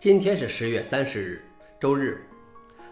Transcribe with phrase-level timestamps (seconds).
[0.00, 1.44] 今天是十月三十日，
[1.78, 2.26] 周日。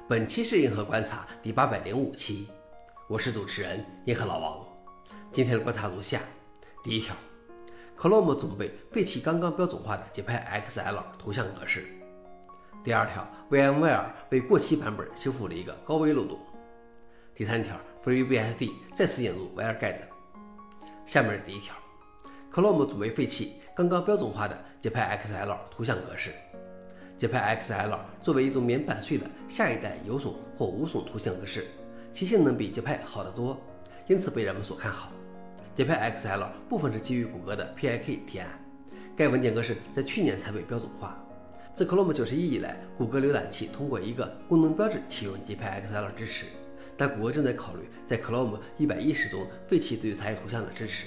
[0.06, 2.46] 本期是银河观察第八百零五期，
[3.08, 4.68] 我是主持人银河老王。
[5.32, 6.20] 今天的观察如下：
[6.84, 7.16] 第一条
[7.96, 11.88] ，Chrome 总被废弃刚刚标准化的节拍 XL 图像格式。
[12.84, 16.38] 第二条，VMware 为过期版本修复了一个高危漏洞。
[17.34, 20.00] 第三条，FreeBSD 再次引入 WireGuard。
[21.06, 21.74] 下面第一条
[22.52, 26.34] ，Chrome 准备废弃刚刚标准化的节拍 XL 图像格式。
[27.18, 31.66] 节拍 XL 作为一种免版税的下一代有损或无损图像格式，
[32.12, 33.60] 其性能比节拍好得多，
[34.06, 35.10] 因此被人们所看好。
[35.74, 38.48] 节拍 XL 部分是基于谷歌的 PIK 提案，
[39.16, 41.20] 该文件格式在去年才被标准化。
[41.74, 46.46] 自 Chrome 91以来，谷歌浏览器通过一个功能标志启用节拍 XL 支持，
[46.96, 51.06] 但谷歌正在考虑在 Chrome 110中废弃对台图像的支持，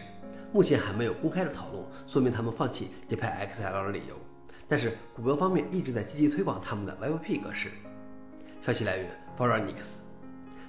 [0.52, 4.16] 目前还没有公开的讨论说明他们放弃节拍 XL 的理由。
[4.72, 7.70] 但是谷歌方面一直在积极推广他们的 YVP 格式。
[8.62, 9.98] 消息来源 f o r e n i x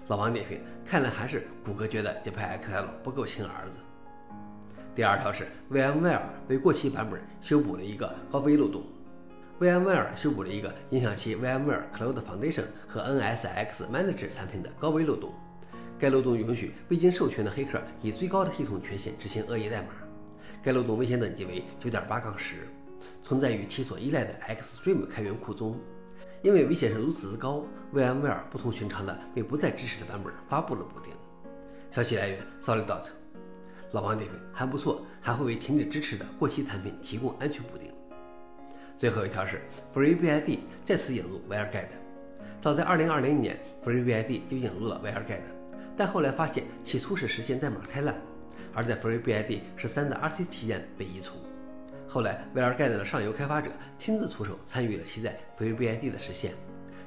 [0.09, 3.79] 老王点评：看来还是谷歌觉得节拍 XL 不够亲儿子。
[4.93, 8.83] 第二条是 VMware 为过期版本修补了一个高危漏洞。
[9.61, 15.33] VMware 修补了一个影响其 VMware Cloud Foundation 和 NSX Manager 产品的高危漏洞。
[15.97, 19.91] 该漏洞允许未经授权的黑客以最高的系统权限执行恶意代码。
[20.61, 22.82] 该漏洞危险等级为9.8-10。
[23.23, 25.79] 存在于其所依赖的 Xstream 开源库中，
[26.43, 31.13] 因为危险性如此之高，VMware 不同寻常的为不再支持的版本发布了补丁。
[31.91, 33.05] 消息来源：Solidot。
[33.93, 37.93] 老王点评还不错，还会为停止支持的过期产品提供安全补丁。
[38.97, 39.61] 最后一条是
[39.95, 41.89] FreeBSD 再次引入 WireGuard。
[42.63, 45.43] 早在2020年，FreeBSD 就引入了 WireGuard，
[45.95, 48.15] 但后来发现其初始实现代码太烂，
[48.73, 51.35] 而在 FreeBSD 十三的 RC 期间被移除。
[52.13, 56.53] 后来，威尔盖的上游开发者亲自出手参与了其在 FreeBSD 的实现。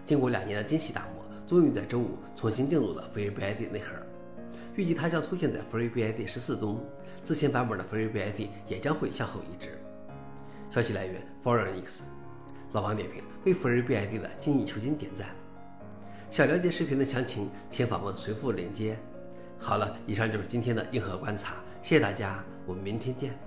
[0.03, 3.91] 经过两年的精细打磨，终于在周五重新进入了 FreeBSD 内核。
[4.73, 6.83] 预计它将出现在 FreeBSD 十四中，
[7.23, 9.79] 之前版本的 FreeBSD 也将会向后移植。
[10.71, 11.99] 消息来源：Forenix
[12.71, 15.27] 老王点评：为 FreeBSD 的精益求精点赞。
[16.31, 18.97] 想了解视频的详情，请访问随附链接。
[19.59, 23.44] 好了，以上就是今天的硬核观察，谢谢大家，我们明天见。